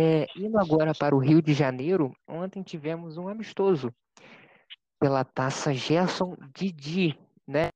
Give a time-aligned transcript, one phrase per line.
[0.00, 3.92] É, indo agora para o Rio de Janeiro, ontem tivemos um amistoso
[5.00, 7.70] pela taça Gerson Didi, né?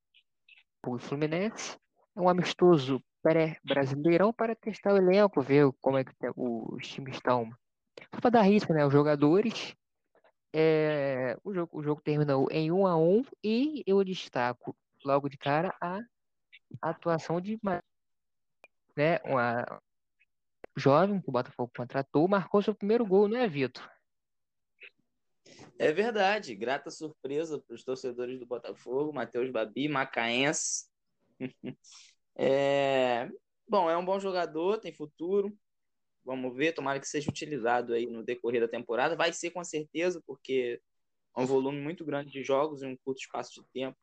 [0.86, 1.76] O Fluminense
[2.14, 7.50] é um amistoso pré-brasileirão para testar o elenco, ver como é que os times estão.
[8.20, 8.86] Para dar risco, né?
[8.86, 9.74] Os jogadores.
[10.54, 15.36] É, o, jogo, o jogo terminou em 1 a 1 e eu destaco logo de
[15.36, 15.98] cara a
[16.80, 17.58] atuação de
[18.94, 19.82] né, uma
[20.76, 23.88] jovem que o Botafogo contratou, marcou seu primeiro gol, não é, Vitor?
[25.78, 30.86] É verdade, grata surpresa para os torcedores do Botafogo, Matheus Babi, macaense.
[32.36, 33.28] é...
[33.68, 35.56] Bom, é um bom jogador, tem futuro.
[36.24, 39.16] Vamos ver, tomara que seja utilizado aí no decorrer da temporada.
[39.16, 40.80] Vai ser com certeza, porque
[41.36, 43.98] é um volume muito grande de jogos em um curto espaço de tempo.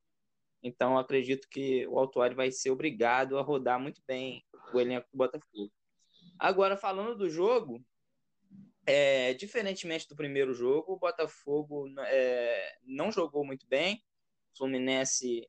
[0.62, 4.43] Então, acredito que o Autuari vai ser obrigado a rodar muito bem
[4.73, 5.71] o elenco do Botafogo.
[6.39, 7.85] Agora, falando do jogo,
[8.85, 14.01] é, diferentemente do primeiro jogo, o Botafogo é, não jogou muito bem.
[14.54, 15.48] O Fluminense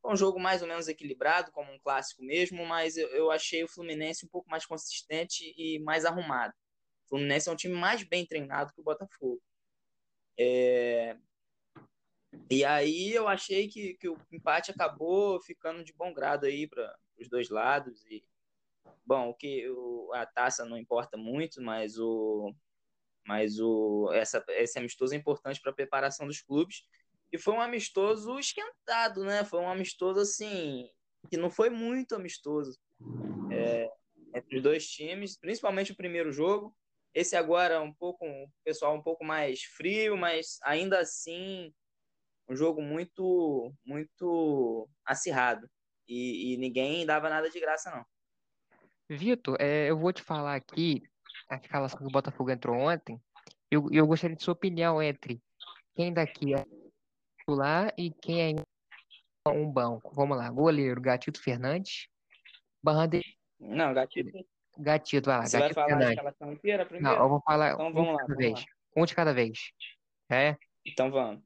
[0.00, 3.64] foi um jogo mais ou menos equilibrado, como um clássico mesmo, mas eu, eu achei
[3.64, 6.54] o Fluminense um pouco mais consistente e mais arrumado.
[7.06, 9.42] O Fluminense é um time mais bem treinado que o Botafogo.
[10.38, 11.16] É,
[12.48, 16.96] e aí eu achei que, que o empate acabou ficando de bom grado aí para
[17.18, 18.04] os dois lados.
[18.06, 18.24] E,
[19.04, 22.54] bom, o que o, a taça não importa muito, mas o
[23.26, 26.82] mas o essa, esse amistoso é importante para a preparação dos clubes.
[27.32, 29.44] E foi um amistoso esquentado, né?
[29.44, 30.88] Foi um amistoso assim
[31.28, 32.78] que não foi muito amistoso
[33.52, 33.88] é,
[34.34, 36.74] entre os dois times, principalmente o primeiro jogo.
[37.12, 41.72] Esse agora um pouco, o pessoal um pouco mais frio, mas ainda assim
[42.48, 45.68] um jogo muito, muito acirrado.
[46.08, 48.04] E, e ninguém dava nada de graça, não.
[49.16, 51.02] Vitor, é, eu vou te falar aqui
[51.48, 53.20] a escalação que o Botafogo entrou ontem.
[53.68, 55.42] Eu, eu gostaria de sua opinião entre
[55.96, 56.64] quem daqui é
[57.38, 60.14] titular e quem é um banco.
[60.14, 62.06] Vamos lá, goleiro, Gatito Fernandes.
[62.82, 63.20] Barrande...
[63.58, 64.46] Não, Gatito.
[64.78, 65.46] Gatito, vai lá.
[65.46, 66.08] Você Gatito vai falar Fernandes.
[66.08, 67.16] a escalação inteira primeiro?
[67.16, 68.60] Não, eu vou falar então um vamos de lá, cada vamos vez.
[68.60, 68.66] lá.
[68.96, 69.58] Um de cada vez.
[70.30, 70.56] É?
[70.86, 71.42] Então vamos.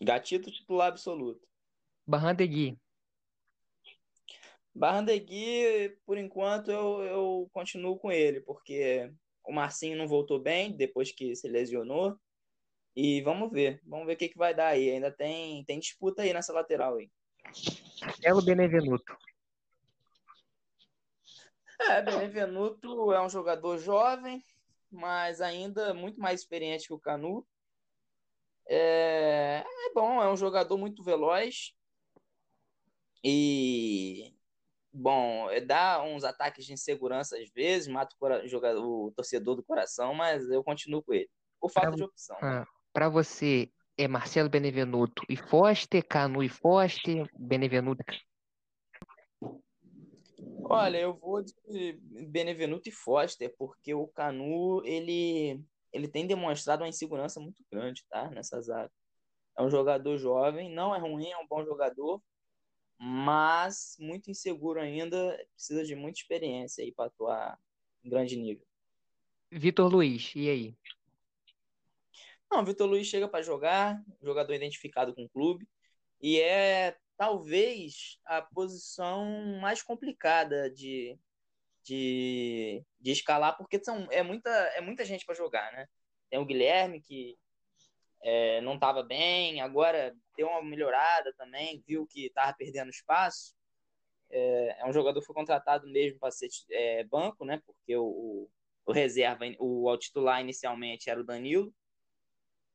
[0.00, 1.46] Gatito titular absoluto.
[2.06, 2.78] Barrandegui.
[4.74, 9.12] Barrandegui, por enquanto, eu, eu continuo com ele, porque
[9.44, 12.18] o Marcinho não voltou bem depois que se lesionou.
[12.96, 14.90] E vamos ver, vamos ver o que, que vai dar aí.
[14.90, 17.10] Ainda tem, tem disputa aí nessa lateral aí.
[18.00, 19.16] Marcelo Benevenuto.
[21.80, 24.44] É, Benevenuto é um jogador jovem,
[24.90, 27.46] mas ainda muito mais experiente que o Canu.
[28.66, 31.74] É, é bom, é um jogador muito veloz
[33.22, 34.34] e
[34.94, 39.64] bom, é, dá uns ataques de insegurança às vezes, mata o, jogador, o torcedor do
[39.64, 41.28] coração, mas eu continuo com ele.
[41.60, 42.36] Por falta Pra- de opção.
[42.40, 48.04] Ah, Para você, é Marcelo Benevenuto e Foster, Canu e Foster, Benevenuto.
[50.66, 55.62] Olha, eu vou de Benevenuto e Foster, porque o Canu, ele,
[55.92, 58.30] ele tem demonstrado uma insegurança muito grande, tá?
[58.30, 58.90] Nessa zaga.
[59.56, 62.20] É um jogador jovem, não é ruim, é um bom jogador,
[62.98, 67.58] mas muito inseguro ainda, precisa de muita experiência aí para atuar
[68.02, 68.66] em grande nível.
[69.50, 70.76] Vitor Luiz, e aí?
[72.50, 75.68] Não, Vitor Luiz chega para jogar, jogador identificado com o clube,
[76.20, 81.18] e é talvez a posição mais complicada de,
[81.82, 85.86] de, de escalar, porque são, é, muita, é muita gente para jogar, né?
[86.30, 87.36] Tem o Guilherme, que
[88.26, 93.54] é, não estava bem, agora deu uma melhorada também, viu que estava perdendo espaço.
[94.30, 97.60] É, é um jogador que foi contratado mesmo para ser é, banco, né?
[97.66, 98.50] Porque o, o,
[98.86, 101.70] o reserva, o, o titular inicialmente era o Danilo.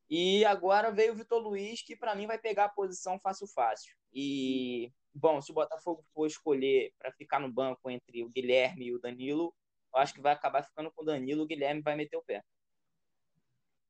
[0.07, 3.95] E agora veio o Vitor Luiz, que para mim vai pegar a posição fácil fácil.
[4.13, 8.93] E bom, se o Botafogo for escolher para ficar no banco entre o Guilherme e
[8.93, 9.51] o Danilo,
[9.91, 12.43] eu acho que vai acabar ficando com o Danilo, o Guilherme vai meter o pé.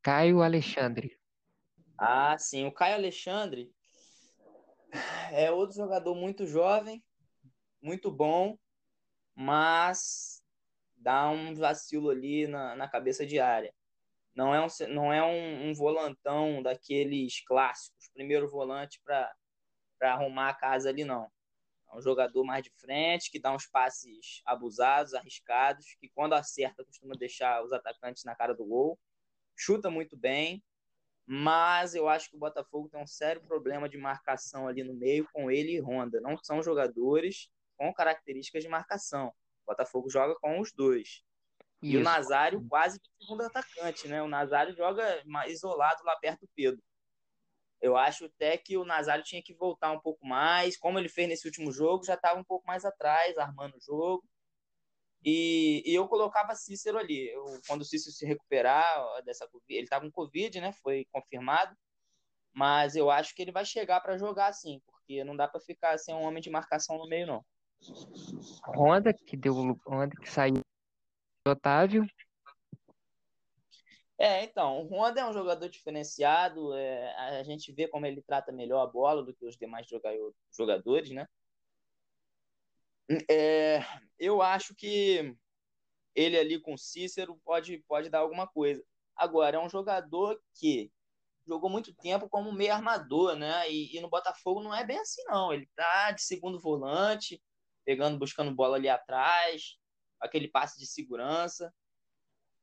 [0.02, 1.19] Caio Alexandre.
[2.02, 3.70] Ah, sim, o Caio Alexandre
[5.34, 7.04] é outro jogador muito jovem,
[7.82, 8.58] muito bom,
[9.36, 10.42] mas
[10.96, 13.74] dá um vacilo ali na, na cabeça de área.
[14.34, 19.34] Não é um, não é um, um volantão daqueles clássicos, primeiro volante para
[20.14, 21.30] arrumar a casa ali, não.
[21.92, 26.86] É um jogador mais de frente, que dá uns passes abusados, arriscados, que quando acerta
[26.86, 28.98] costuma deixar os atacantes na cara do gol.
[29.54, 30.64] Chuta muito bem,
[31.32, 35.30] mas eu acho que o Botafogo tem um sério problema de marcação ali no meio
[35.32, 36.20] com ele e Honda.
[36.20, 39.32] Não são jogadores com características de marcação.
[39.64, 41.24] Botafogo joga com os dois.
[41.84, 41.94] Isso.
[41.94, 44.24] E o Nazário quase segundo atacante, né?
[44.24, 46.82] O Nazário joga isolado lá perto do Pedro.
[47.80, 50.78] Eu acho até que o Nazário tinha que voltar um pouco mais.
[50.80, 54.28] Como ele fez nesse último jogo, já estava um pouco mais atrás, armando o jogo.
[55.24, 57.30] E, e eu colocava Cícero ali.
[57.30, 60.72] Eu, quando o Cícero se recuperar dessa ele estava com Covid, né?
[60.72, 61.76] Foi confirmado.
[62.54, 65.98] Mas eu acho que ele vai chegar para jogar sim, porque não dá para ficar
[65.98, 67.46] sem um homem de marcação no meio, não.
[68.76, 69.54] Honda, que deu
[69.88, 70.62] Honda que saiu
[71.48, 72.06] Otávio.
[74.18, 78.52] É, então, o Honda é um jogador diferenciado, é, a gente vê como ele trata
[78.52, 79.88] melhor a bola do que os demais
[80.52, 81.26] jogadores, né?
[83.30, 83.84] É,
[84.20, 85.36] eu acho que
[86.14, 88.84] ele ali com Cícero pode, pode dar alguma coisa.
[89.16, 90.92] Agora, é um jogador que
[91.48, 93.70] jogou muito tempo como meio armador, né?
[93.70, 95.52] E, e, no Botafogo não é bem assim, não.
[95.52, 97.42] Ele tá de segundo volante,
[97.84, 99.78] pegando, buscando bola ali atrás,
[100.20, 101.74] aquele passe de segurança.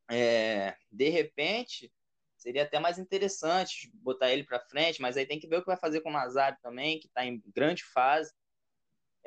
[0.08, 1.92] É, de repente,
[2.36, 5.66] seria até mais interessante botar ele para frente, mas aí tem que ver o que
[5.66, 8.32] vai fazer com o Nazário também, que está em grande fase.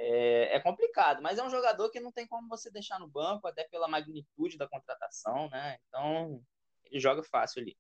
[0.01, 3.45] É, é, complicado, mas é um jogador que não tem como você deixar no banco,
[3.45, 5.77] até pela magnitude da contratação, né?
[5.87, 6.41] Então,
[6.85, 7.77] ele joga fácil ali.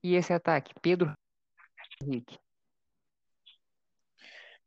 [0.00, 1.12] E esse ataque, Pedro
[2.00, 2.38] Henrique?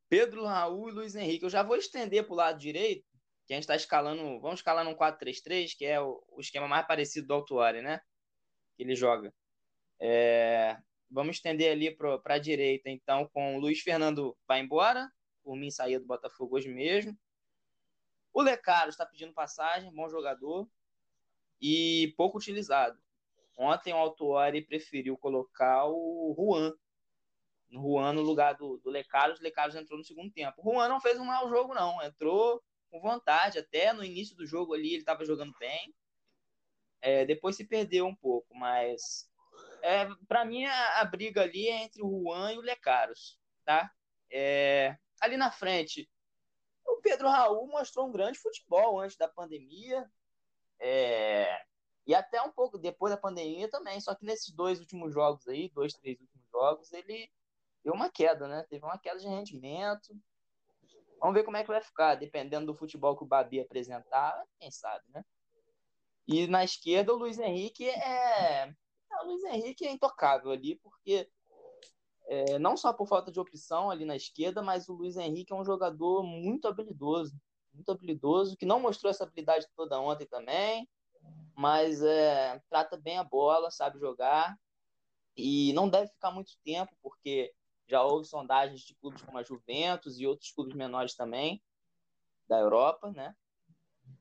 [0.09, 1.45] Pedro Raul e Luiz Henrique.
[1.45, 3.05] Eu já vou estender para o lado direito,
[3.47, 4.41] que a gente está escalando.
[4.41, 8.01] Vamos escalar no 4-3-3, que é o, o, esquema mais parecido do Altuari, né?
[8.75, 9.33] Que ele joga.
[10.01, 10.75] É,
[11.09, 15.09] vamos estender ali para a direita, então, com o Luiz Fernando vai embora.
[15.49, 17.17] Por mim, saía do Botafogo hoje mesmo.
[18.31, 20.69] O Lecaro está pedindo passagem, bom jogador
[21.59, 23.01] e pouco utilizado.
[23.57, 26.71] Ontem o Altuari preferiu colocar o Juan
[27.67, 29.39] no Juan no lugar do, do Lecaros.
[29.39, 30.61] O Lecaros entrou no segundo tempo.
[30.61, 31.99] O Juan não fez um mau jogo, não.
[32.03, 33.57] Entrou com vontade.
[33.57, 35.95] Até no início do jogo ali ele estava jogando bem.
[37.01, 39.27] É, depois se perdeu um pouco, mas
[39.81, 43.91] é, para mim a, a, briga ali é entre o Juan e o Lecaros, tá?
[44.29, 46.09] É, ali na frente,
[46.85, 50.09] o Pedro Raul mostrou um grande futebol antes da pandemia.
[50.79, 51.61] É,
[52.07, 53.99] e até um pouco depois da pandemia também.
[53.99, 57.29] Só que nesses dois últimos jogos aí, dois, três últimos jogos, ele
[57.83, 58.65] deu uma queda, né?
[58.69, 60.15] Teve uma queda de rendimento.
[61.19, 64.71] Vamos ver como é que vai ficar, dependendo do futebol que o Babi apresentar, quem
[64.71, 65.23] sabe, né?
[66.27, 68.73] E na esquerda, o Luiz Henrique é.
[69.21, 71.29] O Luiz Henrique é intocável ali, porque
[72.29, 75.55] é, não só por falta de opção ali na esquerda, mas o Luiz Henrique é
[75.55, 77.35] um jogador muito habilidoso.
[77.73, 80.87] Muito habilidoso, que não mostrou essa habilidade toda ontem também,
[81.55, 84.55] mas é, trata bem a bola, sabe jogar.
[85.35, 87.51] E não deve ficar muito tempo, porque
[87.87, 91.61] já houve sondagens de clubes como a Juventus e outros clubes menores também
[92.47, 93.35] da Europa, né?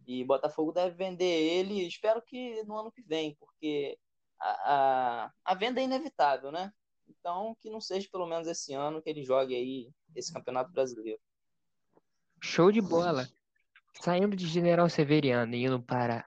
[0.07, 3.99] E Botafogo deve vender ele, espero que no ano que vem, porque
[4.39, 6.73] a, a, a venda é inevitável, né?
[7.09, 11.21] Então, que não seja pelo menos esse ano que ele jogue aí esse Campeonato Brasileiro.
[12.41, 13.27] Show de bola.
[14.01, 16.25] Saindo de General Severiano e indo para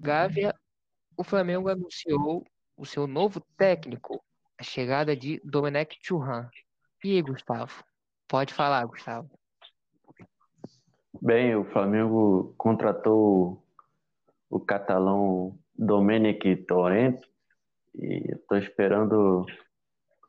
[0.00, 0.54] Gávea,
[1.16, 2.44] o Flamengo anunciou
[2.76, 4.22] o seu novo técnico,
[4.58, 6.48] a chegada de Domenech Churran.
[7.02, 7.82] E aí, Gustavo?
[8.28, 9.30] Pode falar, Gustavo.
[11.20, 13.64] Bem, o Flamengo contratou
[14.50, 17.20] o catalão Domenech Torrent
[17.94, 19.44] e estou esperando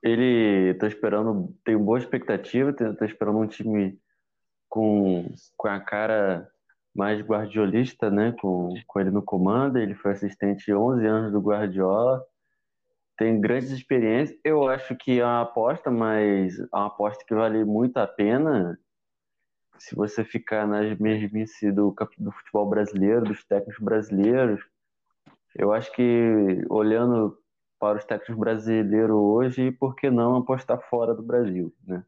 [0.01, 3.99] ele, estou esperando, tenho boa expectativa, estou esperando um time
[4.67, 5.25] com,
[5.57, 6.49] com a cara
[6.95, 12.23] mais guardiolista, né, com, com ele no comando, ele foi assistente 11 anos do Guardiola,
[13.17, 14.39] tem grandes experiências.
[14.43, 18.79] Eu acho que é uma aposta, mas é uma aposta que vale muito a pena
[19.77, 24.61] se você ficar nas mesmices do, do futebol brasileiro, dos técnicos brasileiros.
[25.55, 27.37] Eu acho que olhando
[27.79, 32.03] para os técnicos brasileiros hoje, por que não apostar fora do Brasil, né?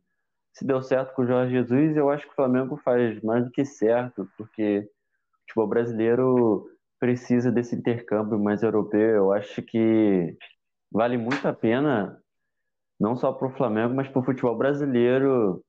[0.53, 3.51] Se deu certo com o Jorge Jesus, eu acho que o Flamengo faz mais do
[3.51, 9.15] que certo, porque o futebol brasileiro precisa desse intercâmbio mais europeu.
[9.15, 10.37] Eu acho que
[10.91, 12.21] vale muito a pena,
[12.99, 15.63] não só para o Flamengo, mas para o futebol brasileiro,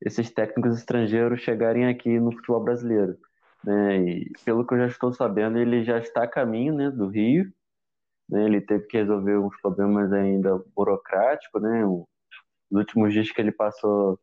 [0.00, 3.18] esses técnicos estrangeiros chegarem aqui no futebol brasileiro.
[3.64, 3.98] Né?
[3.98, 7.52] E, pelo que eu já estou sabendo, ele já está a caminho né, do Rio.
[8.28, 8.44] Né?
[8.44, 11.84] Ele teve que resolver uns problemas ainda burocráticos, né?
[11.86, 12.04] Os
[12.72, 14.18] últimos dias que ele passou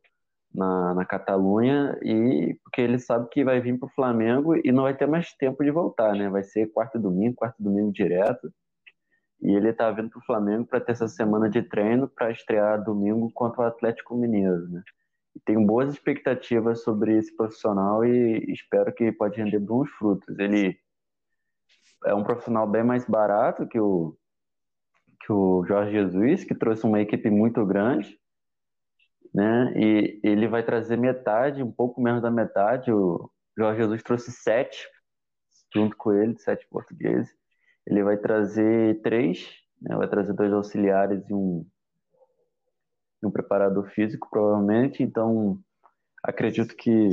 [0.54, 4.84] na, na Catalunha e porque ele sabe que vai vir para o Flamengo e não
[4.84, 6.28] vai ter mais tempo de voltar, né?
[6.28, 8.52] Vai ser quarto domingo, quarto domingo direto.
[9.40, 12.82] E ele está vindo para o Flamengo para ter essa semana de treino para estrear
[12.82, 14.82] domingo contra o Atlético Mineiro, né?
[15.44, 20.38] tenho boas expectativas sobre esse profissional e espero que pode render bons frutos.
[20.38, 20.78] Ele
[22.06, 24.16] é um profissional bem mais barato que o
[25.24, 28.18] que o Jorge Jesus, que trouxe uma equipe muito grande,
[29.32, 29.72] né?
[29.76, 32.92] E ele vai trazer metade, um pouco menos da metade.
[32.92, 34.84] O Jorge Jesus trouxe sete,
[35.72, 37.32] junto com ele, sete portugueses.
[37.86, 39.48] Ele vai trazer três,
[39.80, 39.96] né?
[39.96, 41.64] vai trazer dois auxiliares e um,
[43.22, 45.02] um preparador físico, provavelmente.
[45.02, 45.58] Então,
[46.22, 47.10] acredito que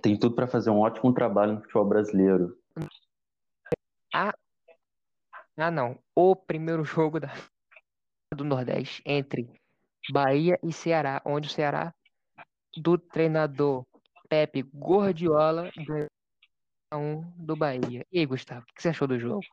[0.00, 2.56] tem tudo para fazer um ótimo trabalho no futebol brasileiro.
[4.12, 4.34] Ah,
[5.56, 5.98] ah, não.
[6.14, 7.28] O primeiro jogo da,
[8.34, 9.48] do Nordeste entre
[10.10, 11.94] Bahia e Ceará, onde o Ceará,
[12.76, 13.86] do treinador
[14.28, 16.08] Pepe Gordiola, ganhou
[16.94, 18.06] um do Bahia.
[18.10, 19.44] E aí, Gustavo, o que você achou do jogo?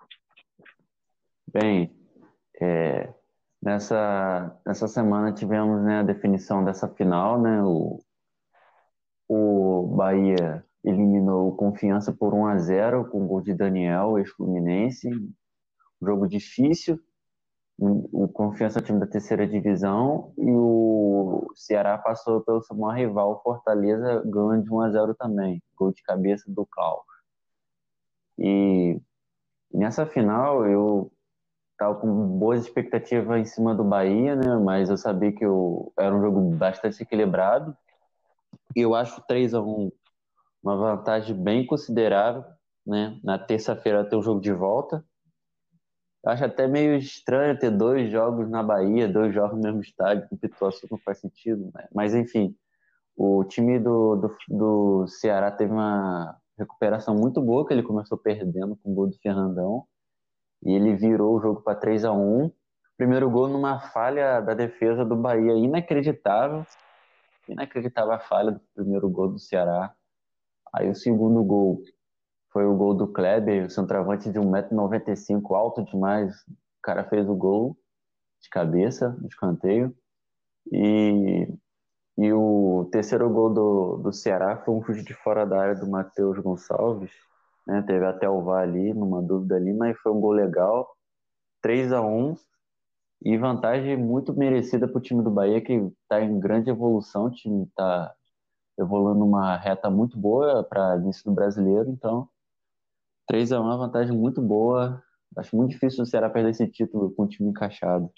[1.48, 1.96] Bem,
[2.62, 3.14] é,
[3.62, 7.62] nessa, nessa semana tivemos né, a definição dessa final, né?
[7.64, 8.00] O,
[9.28, 15.10] o Bahia eliminou Confiança por 1 a 0 com o gol de Daniel, ex-Fluminense.
[16.02, 17.00] Jogo difícil.
[17.82, 22.98] O Confiança é o time da terceira divisão e o Ceará passou pelo seu maior
[22.98, 25.64] rival, Fortaleza, ganhando de 1 a 0 também.
[25.78, 27.06] Gol de cabeça do Cal.
[28.38, 29.00] E
[29.74, 31.10] nessa final eu
[31.72, 34.58] estava com boas expectativas em cima do Bahia, né?
[34.58, 37.76] Mas eu sabia que eu, era um jogo bastante equilibrado.
[38.76, 39.90] E eu acho 3 a 1
[40.62, 42.44] uma vantagem bem considerável,
[42.86, 43.20] né?
[43.24, 45.04] Na terça-feira ter o jogo de volta.
[46.26, 50.38] Acho até meio estranho ter dois jogos na Bahia, dois jogos no mesmo estádio, com
[50.38, 51.88] Pituaçu não faz sentido, né?
[51.94, 52.56] Mas enfim,
[53.16, 58.76] o time do, do, do Ceará teve uma recuperação muito boa, que ele começou perdendo
[58.76, 59.86] com o gol do Fernandão
[60.64, 62.52] e ele virou o jogo para 3 a 1
[63.00, 66.66] Primeiro gol numa falha da defesa do Bahia, inacreditável.
[67.48, 69.96] Inacreditável a falha do primeiro gol do Ceará.
[70.74, 71.82] Aí o segundo gol
[72.52, 76.36] foi o gol do Kleber, o centroavante de 1,95m, alto demais.
[76.48, 77.78] O cara fez o gol
[78.42, 79.96] de cabeça, de escanteio.
[80.72, 81.48] E,
[82.18, 85.90] e o terceiro gol do, do Ceará foi um chute de fora da área do
[85.90, 87.12] Matheus Gonçalves,
[87.68, 87.84] né?
[87.86, 90.96] Teve até o VAR ali, numa dúvida ali, mas foi um gol legal.
[91.62, 92.36] 3 a 1
[93.24, 97.26] e vantagem muito merecida para o time do Bahia, que está em grande evolução.
[97.26, 98.14] O time está
[98.80, 102.30] evoluindo uma reta muito boa para início do brasileiro, então
[103.28, 105.04] 3 a 1 é uma vantagem muito boa.
[105.38, 108.12] Acho muito difícil o Ceará perder esse título com o time encaixado.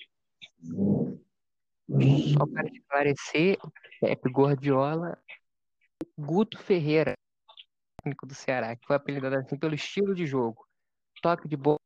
[2.34, 3.58] Só para esclarecer,
[4.00, 5.18] Pepe Gordiola,
[6.18, 7.14] Guto Ferreira,
[8.02, 10.66] técnico do Ceará, que foi apelidado assim pelo estilo de jogo.
[11.22, 11.78] Toque de bola.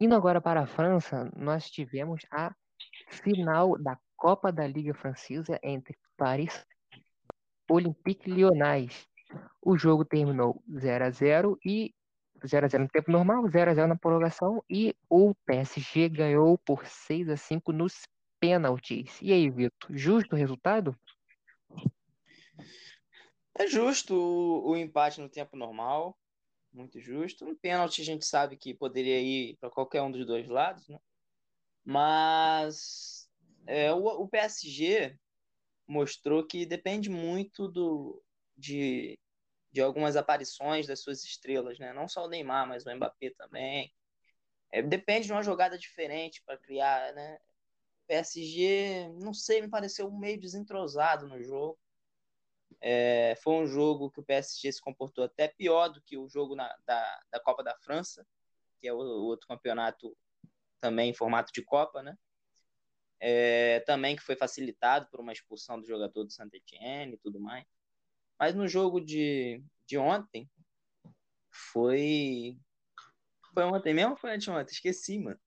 [0.00, 2.54] Indo agora para a França, nós tivemos a
[3.10, 7.02] final da Copa da Liga Francesa entre Paris e
[7.72, 9.08] Olympique Lyonnais.
[9.62, 11.94] O jogo terminou 0 a 0 e
[12.46, 16.58] 0 a 0 no tempo normal, 0 a 0 na prorrogação e o PSG ganhou
[16.58, 18.02] por 6 a 5 nos
[18.38, 19.18] pênaltis.
[19.22, 20.94] E aí, Vitor, justo o resultado?
[23.54, 26.14] É justo o, o empate no tempo normal,
[26.70, 27.46] muito justo.
[27.46, 30.98] Um pênalti a gente sabe que poderia ir para qualquer um dos dois lados, né?
[31.82, 33.19] Mas
[33.70, 35.16] é, o, o PSG
[35.86, 38.20] mostrou que depende muito do,
[38.56, 39.16] de,
[39.70, 41.92] de algumas aparições das suas estrelas, né?
[41.92, 43.94] Não só o Neymar, mas o Mbappé também.
[44.72, 47.38] É, depende de uma jogada diferente para criar, né?
[48.08, 51.78] PSG, não sei, me pareceu meio desentrosado no jogo.
[52.80, 56.56] É, foi um jogo que o PSG se comportou até pior do que o jogo
[56.56, 58.26] na, da, da Copa da França,
[58.80, 60.16] que é o, o outro campeonato
[60.80, 62.16] também em formato de Copa, né?
[63.20, 67.66] É, também que foi facilitado por uma expulsão do jogador do Saint-Etienne e tudo mais.
[68.38, 70.48] Mas no jogo de, de ontem,
[71.50, 72.56] foi.
[73.52, 74.72] Foi ontem mesmo ou foi anteontem?
[74.72, 75.38] Esqueci, mano.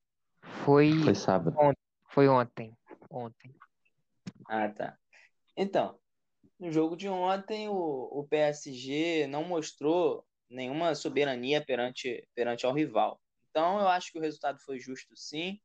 [0.63, 1.55] Foi, Foi sábado.
[2.09, 2.77] foi ontem.
[3.09, 3.55] Ontem.
[4.47, 4.97] Ah, tá.
[5.55, 5.97] Então,
[6.59, 13.19] no jogo de ontem, o, o PSG não mostrou nenhuma soberania perante, perante ao rival.
[13.49, 15.59] Então, eu acho que o resultado foi justo, sim.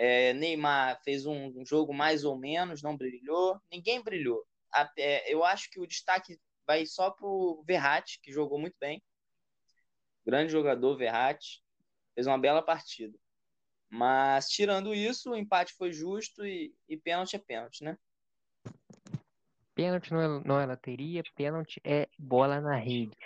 [0.00, 3.60] É, Neymar fez um, um, jogo mais ou menos, não brilhou.
[3.70, 4.46] Ninguém brilhou.
[4.70, 9.02] Até, eu acho que o destaque vai só para o Verratti, que jogou muito bem.
[10.24, 11.64] Grande jogador, Verratti.
[12.14, 13.18] Fez uma bela partida.
[13.90, 17.98] Mas, tirando isso, o empate foi justo e, e pênalti é pênalti, né?
[19.74, 23.16] Pênalti não é, não é loteria, pênalti é bola na rede.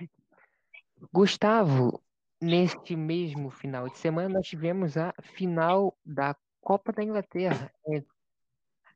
[1.12, 2.02] Gustavo,
[2.40, 7.70] neste mesmo final de semana, nós tivemos a final da Copa da Inglaterra.
[7.86, 8.08] Entre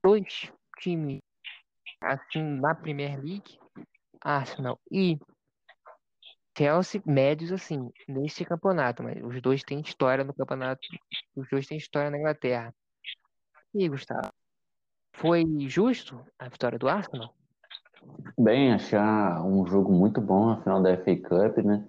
[0.03, 1.21] dois times
[2.01, 3.59] assim, na Premier League,
[4.21, 5.19] Arsenal e
[6.57, 10.81] Chelsea, médios, assim, neste campeonato, mas os dois têm história no campeonato,
[11.35, 12.75] os dois têm história na Inglaterra.
[13.75, 14.33] E Gustavo,
[15.13, 17.35] foi justo a vitória do Arsenal?
[18.39, 21.87] Bem, achar um jogo muito bom na final da FA Cup, né?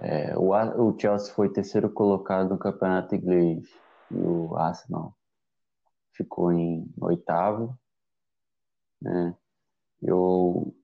[0.00, 3.68] É, o, o Chelsea foi terceiro colocado no campeonato inglês
[4.10, 5.16] e o Arsenal
[6.12, 7.78] ficou em oitavo,
[9.00, 9.36] né?
[10.02, 10.74] Eu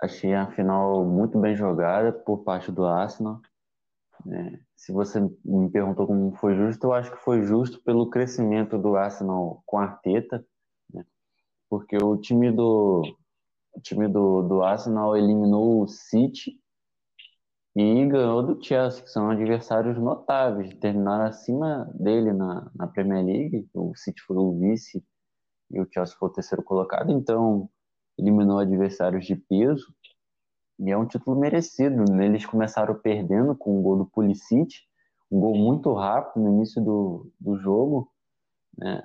[0.00, 3.40] achei a final muito bem jogada por parte do Arsenal.
[4.24, 4.60] Né?
[4.74, 8.96] Se você me perguntou como foi justo, eu acho que foi justo pelo crescimento do
[8.96, 10.44] Arsenal com a Arteta,
[10.92, 11.04] né?
[11.68, 13.02] porque o time do
[13.72, 16.60] o time do, do Arsenal eliminou o City
[17.80, 23.68] e ganhou do Chelsea, que são adversários notáveis, terminaram acima dele na, na Premier League,
[23.72, 25.02] o City foi o vice
[25.70, 27.70] e o Chelsea foi o terceiro colocado, então
[28.18, 29.86] eliminou adversários de peso
[30.78, 32.04] e é um título merecido.
[32.22, 34.74] Eles começaram perdendo com o gol do Pulisic,
[35.30, 38.10] um gol muito rápido no início do, do jogo.
[38.76, 39.02] Né?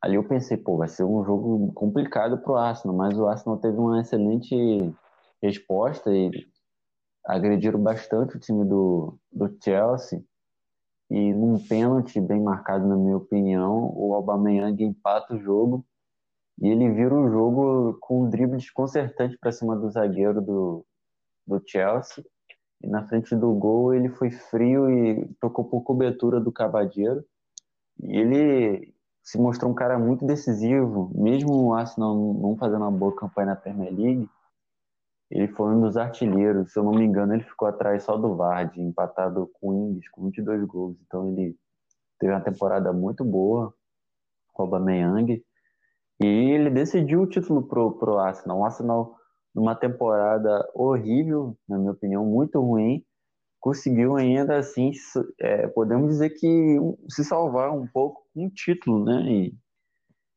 [0.00, 3.58] Ali eu pensei, pô, vai ser um jogo complicado para o Arsenal, mas o Arsenal
[3.58, 4.94] teve uma excelente
[5.40, 6.30] resposta e
[7.24, 10.22] agrediram bastante o time do, do Chelsea.
[11.10, 15.84] E num pênalti bem marcado, na minha opinião, o Aubameyang empata o jogo
[16.60, 20.86] e ele vira o jogo com um drible desconcertante para cima do zagueiro do,
[21.46, 22.24] do Chelsea.
[22.82, 27.24] E na frente do gol ele foi frio e tocou por cobertura do Cavadeiro.
[28.02, 33.14] E ele se mostrou um cara muito decisivo, mesmo o Arsenal não fazendo uma boa
[33.14, 34.28] campanha na Premier League.
[35.32, 38.36] Ele foi um dos artilheiros, se eu não me engano, ele ficou atrás só do
[38.36, 40.96] Vardy, empatado com o Ings, com 22 gols.
[41.06, 41.56] Então ele
[42.20, 43.72] teve uma temporada muito boa
[44.52, 45.42] com o Aubameyang.
[46.20, 48.58] E ele decidiu o título pro, pro Arsenal.
[48.58, 49.16] O Arsenal
[49.54, 53.02] numa temporada horrível, na minha opinião, muito ruim,
[53.58, 54.90] conseguiu ainda assim,
[55.40, 56.78] é, podemos dizer que
[57.08, 59.22] se salvar um pouco com um título, né?
[59.22, 59.54] E,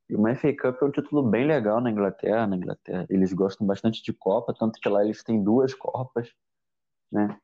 [0.09, 3.05] e uma FA Cup é um título bem legal na Inglaterra, na Inglaterra.
[3.09, 6.31] Eles gostam bastante de Copa, tanto que lá eles têm duas Copas,
[7.11, 7.39] né?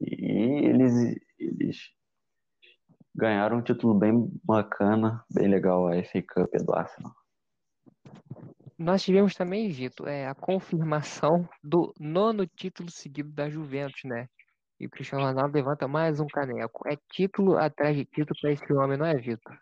[0.00, 1.76] E eles, eles
[3.14, 7.12] ganharam um título bem bacana, bem legal a FA Cup do Arsenal.
[8.78, 14.28] Nós tivemos também, Gito, é, a confirmação do nono título seguido da Juventus, né?
[14.80, 16.88] E o Cristiano Ronaldo levanta mais um caneco.
[16.88, 19.58] É título atrás de título para esse homem, não é, Vitor?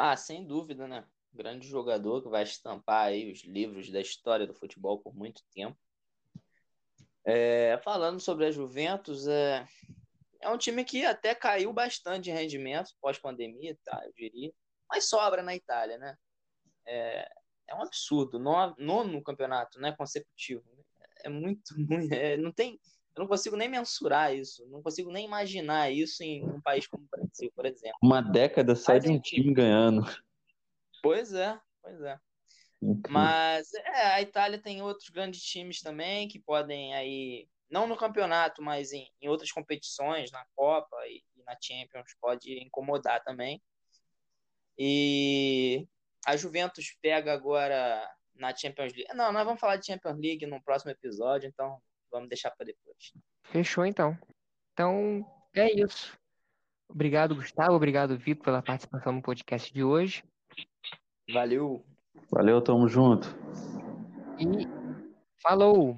[0.00, 1.04] Ah, sem dúvida, né?
[1.32, 5.76] Grande jogador que vai estampar aí os livros da história do futebol por muito tempo.
[7.24, 9.66] É, falando sobre a Juventus, é,
[10.40, 14.00] é um time que até caiu bastante em rendimento pós-pandemia, tá?
[14.04, 14.52] Eu diria.
[14.88, 16.16] Mas sobra na Itália, né?
[16.88, 17.28] é,
[17.68, 18.38] é um absurdo.
[18.38, 20.64] Nono campeonato né, consecutivo.
[21.24, 22.80] É muito, muito é, não tem.
[23.18, 27.02] Eu não consigo nem mensurar isso, não consigo nem imaginar isso em um país como
[27.02, 27.98] o Brasil, por exemplo.
[28.00, 30.06] Uma década só de um time ganhando.
[31.02, 32.16] Pois é, pois é.
[32.80, 33.10] Incrível.
[33.10, 38.62] Mas é, a Itália tem outros grandes times também que podem aí, não no campeonato,
[38.62, 43.60] mas em, em outras competições, na Copa e, e na Champions, pode incomodar também.
[44.78, 45.88] E
[46.24, 49.12] a Juventus pega agora na Champions League.
[49.12, 53.12] Não, nós vamos falar de Champions League no próximo episódio, então vamos deixar para depois.
[53.44, 54.16] Fechou então.
[54.72, 56.18] Então é isso.
[56.88, 57.74] Obrigado, Gustavo.
[57.74, 60.24] Obrigado, Vitor, pela participação no podcast de hoje.
[61.32, 61.84] Valeu.
[62.30, 63.28] Valeu, tamo junto.
[64.38, 64.66] E
[65.42, 65.96] falou.